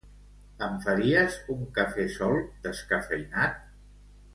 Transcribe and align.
Em 0.67 0.79
faries 0.85 1.37
un 1.57 1.61
cafè 1.77 2.09
sol 2.17 2.43
descafeïnat? 2.67 3.65